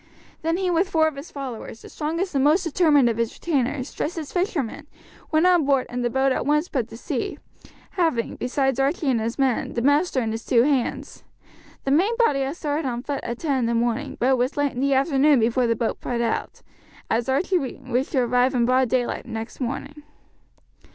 [0.41, 3.93] Then he with four of his followers, the strongest and most determined of his retainers,
[3.93, 4.87] dressed as fishermen,
[5.31, 7.37] went on board and the boat at once put to sea,
[7.91, 11.23] having, besides Archie and his men, the master and his two hands.
[11.83, 14.57] The main body had started on foot at ten in the morning, but it was
[14.57, 16.63] late in the afternoon before the boat put out,
[17.11, 20.01] as Archie wished to arrive in broad daylight next morning.